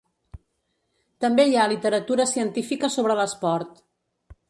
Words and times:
També 1.27 1.45
hi 1.49 1.53
ha 1.65 1.69
literatura 1.73 2.27
científica 2.35 2.93
sobre 2.97 3.19
l’esport. 3.23 3.83